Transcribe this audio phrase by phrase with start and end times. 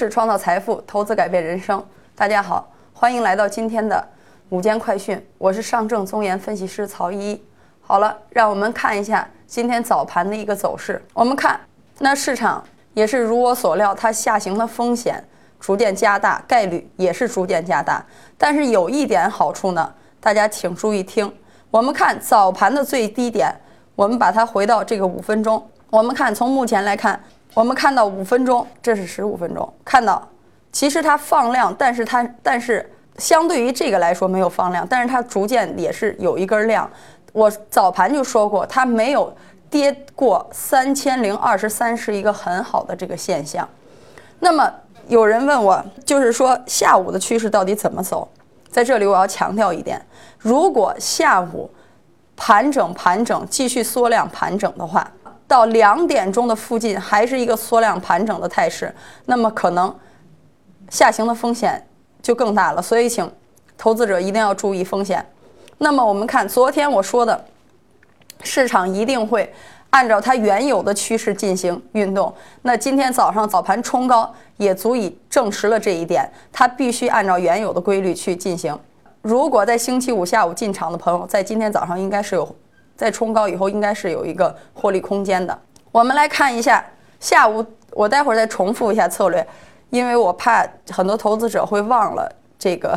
[0.00, 1.84] 是创造财富，投资改变人生。
[2.16, 4.02] 大家好，欢迎来到今天的
[4.48, 7.38] 午间快讯，我是上证综研分析师曹一。
[7.82, 11.04] 好了，让我们看一下今天早盘的一个走势。
[11.12, 11.60] 我们看，
[11.98, 15.22] 那市场也是如我所料，它下行的风险
[15.60, 18.02] 逐渐加大，概率也是逐渐加大。
[18.38, 21.30] 但是有一点好处呢，大家请注意听。
[21.70, 23.54] 我们看早盘的最低点，
[23.94, 25.62] 我们把它回到这个五分钟。
[25.90, 27.22] 我们看，从目前来看。
[27.54, 30.26] 我们看到五分钟，这是十五分钟，看到，
[30.70, 36.88] 其实它放量，但是它但是相对于这个来说没有放量，但是它逐渐也是有一根量。
[37.32, 39.34] 我早盘就说过，它没有
[39.68, 43.68] 跌过三千零二十三是一个很好的这个现象。
[44.38, 44.72] 那么
[45.08, 48.28] 有人问我，就是说下午的趋势到底怎么走？
[48.70, 50.00] 在这里我要强调一点，
[50.38, 51.68] 如果下午
[52.36, 55.10] 盘整盘整继续缩量盘整的话。
[55.50, 58.94] 到两点钟的附近还是一个缩量盘整的态势，
[59.26, 59.92] 那么可能
[60.88, 61.84] 下行的风险
[62.22, 62.80] 就更大了。
[62.80, 63.28] 所以，请
[63.76, 65.26] 投资者一定要注意风险。
[65.78, 67.44] 那么，我们看昨天我说的，
[68.44, 69.52] 市场一定会
[69.90, 72.32] 按照它原有的趋势进行运动。
[72.62, 78.78] 那今天早上早盘冲高也足以证实了这一点，它必须按照原有的规律去进行。
[79.20, 82.54] 如果在星期五下午进场的朋友，在今天早上应该是有。
[83.00, 85.58] 在冲高以后，应该是有一个获利空间的。
[85.90, 86.84] 我们来看一下
[87.18, 89.46] 下午，我待会儿再重复一下策略，
[89.88, 92.94] 因为我怕很多投资者会忘了这个，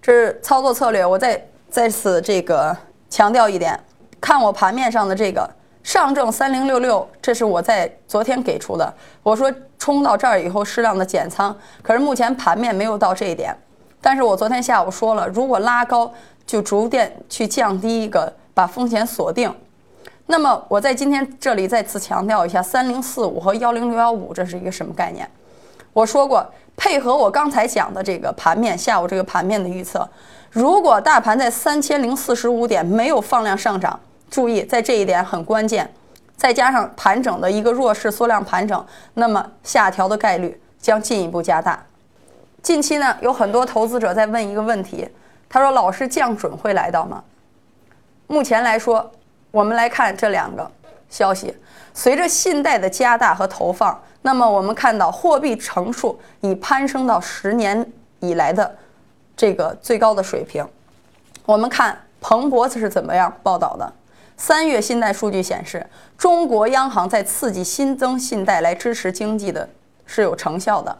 [0.00, 1.04] 这是操作策略。
[1.04, 2.76] 我再再次这个
[3.10, 3.76] 强调一点，
[4.20, 5.50] 看我盘面上的这个
[5.82, 8.94] 上证三零六六，这是我在昨天给出的。
[9.24, 13.52] 我说冲到这儿以后适量的减仓，可是目前盘面没有到这一点。
[14.00, 16.12] 但是我昨天下午说了，如果拉高，
[16.46, 18.32] 就逐渐去降低一个。
[18.54, 19.54] 把风险锁定。
[20.26, 25.28] 那么我在今天这里再次强调一下，三零四五和幺零六幺五这是一个什么概念？
[25.92, 26.46] 我说过，
[26.76, 30.08] 配合我刚才讲的这个盘面，下午这个盘面的预测，
[30.50, 33.98] 如果大盘在三千零四十五点没有放量上涨，
[34.30, 35.92] 注意在这一点很关键，
[36.36, 41.84] 再加上盘整的一个弱势缩量盘整，那么下调的概率将进一步加大。
[42.62, 45.06] 近期呢，有很多投资者在问一个问题，
[45.48, 47.22] 他说：“老师，降准会来到吗？”
[48.32, 49.12] 目前来说，
[49.50, 50.68] 我们来看这两个
[51.10, 51.54] 消息。
[51.92, 57.86] 随着信贷的加大和投放，那么我们看到货币乘数已攀升到十年
[58.20, 58.74] 以来的
[59.36, 60.66] 这个最高的水平。
[61.44, 63.92] 我们看彭博是怎么样报道的？
[64.38, 69.68] 三月信贷数据显示，中国央行在刺激新增信贷来支持经济的
[70.06, 70.96] 是有成效的。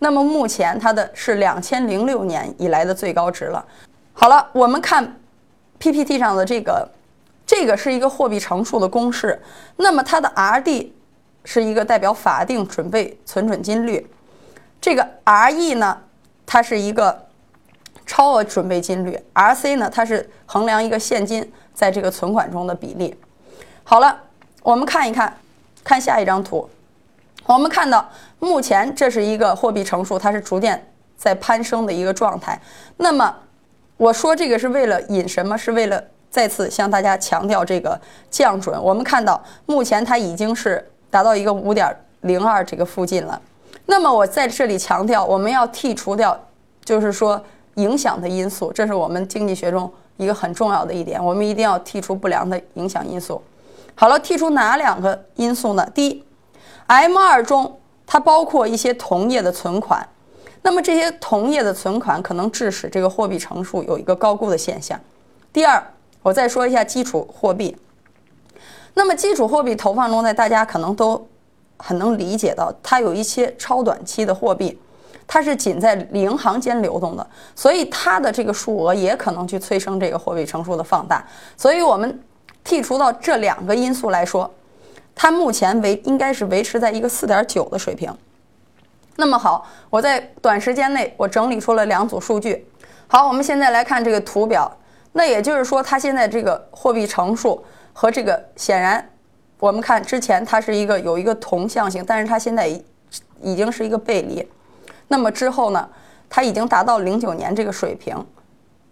[0.00, 3.64] 那么目前它的是两千零六年以来的最高值了。
[4.12, 5.16] 好了，我们看。
[5.82, 6.88] PPT 上的这个，
[7.44, 9.42] 这个是一个货币乘数的公式。
[9.78, 10.90] 那么它的 RD
[11.44, 14.08] 是一个代表法定准备存准金率，
[14.80, 15.98] 这个 RE 呢，
[16.46, 17.26] 它是一个
[18.06, 23.16] 超额准备金率，RC 呢，它是衡量一个现金在这个存款中的比例。
[23.82, 24.16] 好了，
[24.62, 25.36] 我们看一看，
[25.82, 26.70] 看下一张图，
[27.44, 32.60] 我们看到目前这是一个货币乘数，它是逐渐在攀升的一个状态。
[32.98, 33.34] 那么
[34.02, 35.56] 我说这个是为了引什么？
[35.56, 37.96] 是为了再次向大家强调这个
[38.28, 38.76] 降准。
[38.82, 43.40] 我们看到目前它已经是达到一个五点零二这个附近了。
[43.86, 46.36] 那么我在这里强调，我们要剔除掉，
[46.84, 47.40] 就是说
[47.74, 51.24] 影响的因素，这是我们经济学中一个很重要的一点。
[51.24, 53.40] 我们一定要剔除不良的影响因素。
[53.94, 55.88] 好了，剔除哪两个因素呢？
[55.94, 56.24] 第一
[56.88, 60.04] ，M 二中它包括一些同业的存款。
[60.62, 64.98] 那么这些同业的存款可能致使这个货币乘数有一个高估的现象。
[65.52, 65.84] 第二，
[66.22, 67.76] 我再说一下基础货币。
[68.94, 71.26] 那么基础货币投放中呢，大家可能都
[71.78, 74.78] 很能理解到，它有一些超短期的货币，
[75.26, 81.26] 它是仅在银行间流动的，所以它的这个数额也可能去催生这个货币乘数的放大。
[81.56, 82.22] 所以我们
[82.64, 84.48] 剔除到这两个因素来说，
[85.14, 88.14] 它目前维应该是维持在一个四点九的水平。
[89.16, 92.66] 那么好，我在短时间内我整理出了两组数据。
[93.06, 94.70] 好，我们现在来看这个图表。
[95.12, 97.62] 那也就是说，它现在这个货币乘数
[97.92, 99.06] 和这个显然，
[99.58, 102.82] 我们看之前它是一个有一个同向性，但是它现在已
[103.42, 104.48] 已经是一个背离。
[105.08, 105.86] 那么之后呢，
[106.30, 108.16] 它已经达到零九年这个水平。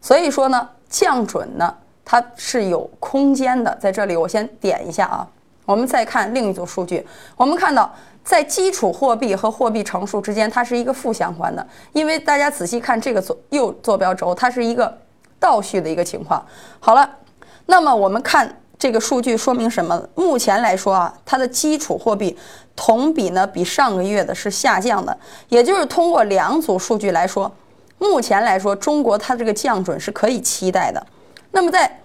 [0.00, 1.72] 所以说呢，降准呢，
[2.04, 3.72] 它是有空间的。
[3.76, 5.28] 在这里我先点一下啊。
[5.64, 7.06] 我们再看另一组数据，
[7.36, 7.94] 我们看到。
[8.28, 14.98] 在基础货币和货币乘数之间，它是一个负相关的，因为大家仔细看这个左右坐标轴，它是一个
[15.40, 16.44] 倒序的一个情况。
[16.78, 17.08] 好了，
[17.64, 20.06] 那么我们看这个数据说明什么？
[20.14, 22.36] 目前来说啊，它的基础货币
[22.76, 27.50] 同比呢比上个月的是下降的，也就是通过两组数据来说，
[27.96, 31.02] 目前来说中国它这个降准是可以期待的。
[31.50, 31.98] 那么在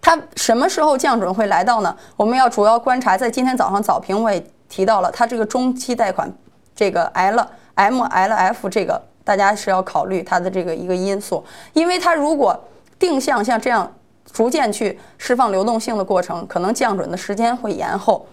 [0.00, 1.96] 它什么时候降准会来到呢？
[2.16, 6.32] 我们要主要观察，在今天早上早评我也提到了，它这个中期贷款
[6.74, 12.58] 这个 L M L F 这个大家是要考虑它的这个一个因素，因为它如果
[12.98, 13.92] 定向像这样。
[14.30, 18.26] 逐渐去释放流动性的过程，可能降准的时间会延后。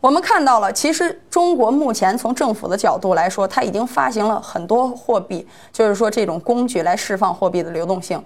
[0.00, 8.22] 我们看到了，其实中国目前从政府的角度来说，它已经发行了很多货币，就是说这种工具来释放货币的流动性。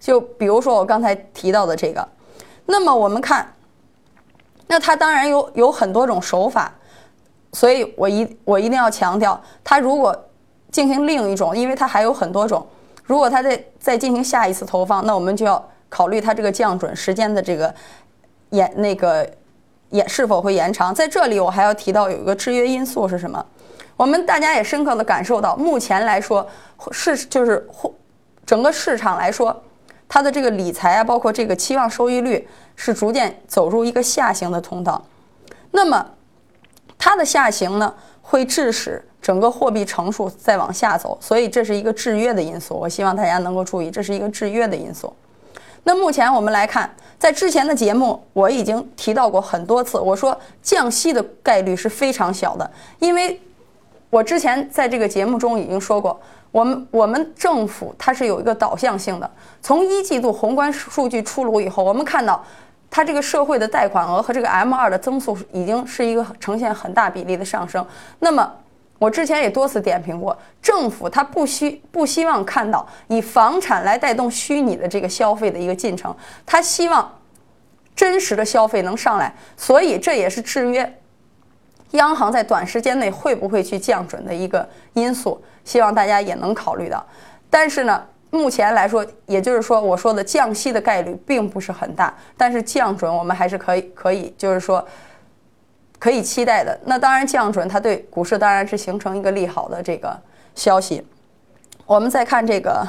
[0.00, 2.08] 就比如说我刚才提到的这个，
[2.64, 3.52] 那么我们看，
[4.66, 6.72] 那它当然有有很多种手法，
[7.56, 10.14] 所以我一我一定要强调，它如果
[10.70, 12.66] 进行另一种，因为它还有很多种，
[13.04, 15.64] 如果它再再进行下一次投放，那我们就要。
[15.88, 17.72] 考虑它这个降准时间的这个
[18.50, 19.26] 延那个
[19.90, 20.92] 延是否会延长？
[20.92, 23.42] 在这里我还要提到有一个制约因素是什么？
[23.96, 26.44] 我们大家也深刻的感受到，目前来说
[26.90, 27.66] 市就是
[28.44, 29.56] 整个市场来说，
[30.08, 35.00] 它的这个理财啊，包括这个期望收益率是逐渐走入一个下行的通道。
[35.70, 36.04] 那么
[36.98, 42.74] 它的下行呢，会致使整个货币乘数再往下走，所以这是一个制约的因素。
[42.74, 45.12] 我希望大家能够注意，这是一个制约的因素。
[45.84, 53.40] 那目前我们来看，在之前的节目我已经提到过很多次，我说降息的概率是非常小的，因为
[54.10, 56.20] 我之前在这个节目中已经说过，
[56.50, 59.30] 我们我们政府它是有一个导向性的。
[59.62, 62.44] 从一季度宏观数据出炉以后，我们看到
[62.96, 67.86] 它这个社会的贷款额和这个 M 二的增速已经是一个呈现很大比例的上升。
[68.20, 68.50] 那么
[68.98, 76.16] 我之前也多次点评过，政府它不希不希望看到以房产来带动虚拟的这个消费的一个进程，
[76.46, 77.12] 它希望
[77.94, 80.98] 真实的消费能上来，所以这也是制约
[81.90, 87.04] 央行在短时间内会不会去降准的一个因素，希望大家也能考虑到。
[87.50, 88.02] 但是呢，
[88.36, 94.86] 目前来说，也就是说我说的降息的概率并不是很大，但是降准我们还是可以可以，就是说。
[95.98, 100.14] 可以期待的，那当然降准，它对股市当然是形成一个利好的这个
[100.54, 101.02] 消息。
[101.86, 102.86] 我们再看这个，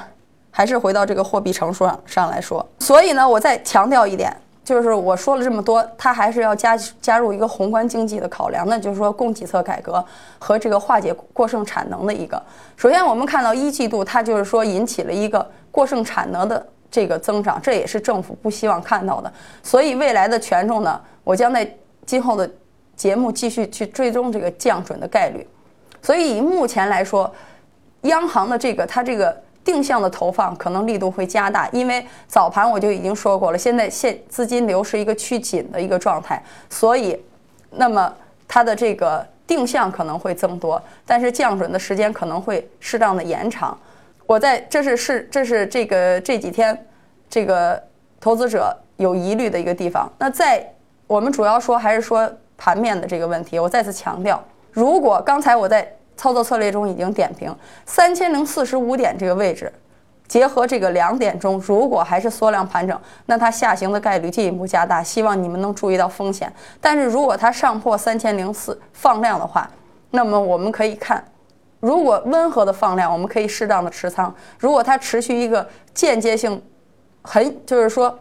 [0.51, 2.67] 还是回到这个货币乘数上上来说。
[2.79, 4.35] 所以呢，我再强调一点，
[4.67, 10.03] 就是我说了这么多，它还是要加加入一个宏观经济的考量，那就是说供给侧改革
[10.37, 12.41] 和这个化解过剩产能的一个。
[12.75, 19.31] 首先，我们看到一季度它就是说引起了一个过剩产能的这个增长，这也是政府不希望看到的。
[19.63, 21.73] 所以未来的权重呢，我将在
[22.05, 22.49] 今后的。
[22.97, 25.47] 节目继续去追踪这个降准的概率，
[26.01, 27.31] 所以以目前来说，
[28.01, 37.21] 央行的这个它这个定向的投放可能力度会加大，因为早盘我就已经说过了，现在现资金流是一个趋紧的一个状态，所以
[37.71, 38.13] 那么
[38.47, 43.77] 它的这个定向可能会增多，但是降准的时间可能会适当的延长。
[44.25, 46.87] 我在这是是这是这个这几天
[47.29, 47.83] 这个
[48.21, 50.09] 投资者有疑虑的一个地方。
[50.17, 50.65] 那在
[51.07, 52.31] 我们主要说还是说。
[52.59, 55.87] 盘面的这个问题，我再次强调，如果刚才我在
[56.17, 57.55] 操作策略中已经点评
[57.85, 59.71] 三千零四十五点这个位置，
[60.27, 66.51] 结合这个两点钟，如果还是缩量盘整，那它下行的概率进一步加大，希望你们能注意到风险。
[66.81, 69.69] 但是如果它上破三千零四放量的话，
[70.11, 71.23] 那么我们可以看，
[71.79, 76.61] 如果温和的放量，我们可以适当的持仓；如果它持续一个间接性，
[77.21, 78.19] 很就是说。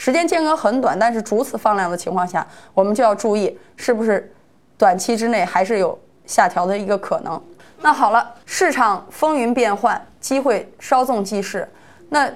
[0.00, 4.32] 时间间隔很短，但是逐次放量的情况下，我们就要注意是不是
[4.76, 7.42] 短期之内还是有下调的一个可能。
[7.80, 11.68] 那好了，市场风云变幻，机会稍纵即逝。
[12.08, 12.30] 那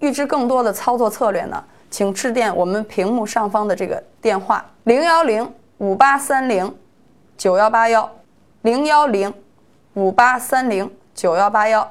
[0.00, 1.64] 预知更多的操作策略呢？
[1.90, 6.74] 请致电我们屏幕上方的这个电话：零幺零五八三零
[7.38, 8.10] 九幺八幺，
[8.62, 9.32] 零幺零
[9.94, 11.90] 五八三零九幺八幺。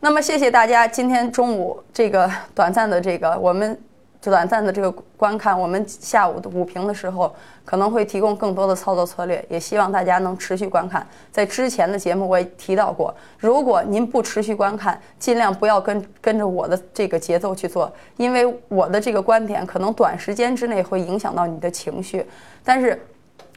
[0.00, 3.78] 那么谢谢大家今天中午这个短暂的这个我们。
[4.20, 7.32] 短暂的这个观看，我们下午的午评的时候
[7.64, 11.06] 可能会提供更多的操作策略，也希望大家能持续观看。
[11.30, 22.26] 在之前的节目我也提到过，如果您不持续观看，尽量不要跟跟着我的这个节奏去做，因为我的这个观点可能短时间之内会影响到你的情绪。
[22.64, 23.00] 但是，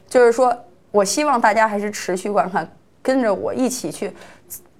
[0.08, 0.56] 就是说
[0.92, 2.68] 我希望大家还是持续观看，
[3.02, 4.12] 跟着我一起去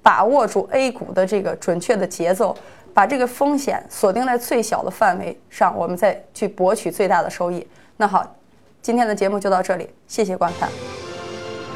[0.02, 2.56] 把握住 A 股的这个准确的节奏。
[2.92, 7.66] 把这个风险锁定在最小的范围上，我们再去博取最大的收益。
[7.96, 8.36] 那好，
[8.82, 10.68] 今天的节目就到这里，谢谢观看。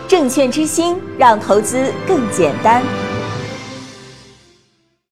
[0.09, 3.04] 证券之星，让投资更简单。